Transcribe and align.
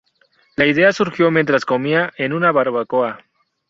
La 0.55 0.65
idea 0.65 0.91
surgió 0.93 1.29
mientras 1.29 1.63
comían 1.63 2.09
en 2.17 2.33
una 2.33 2.51
barbacoa. 2.51 3.19